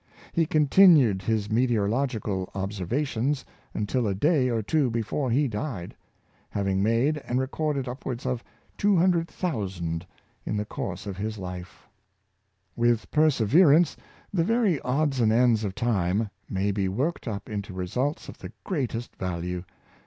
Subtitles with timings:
[0.33, 5.95] He continued his meteorol ogical observations until a day or two before he died—
[6.49, 8.43] having made and recorded upwards of
[8.79, 10.07] 200,000
[10.43, 11.87] in the course of his life
[12.75, 13.95] With perseverance,
[14.33, 18.51] the very odds and ends of time may be worked up into results of the
[18.63, 19.63] greatest value.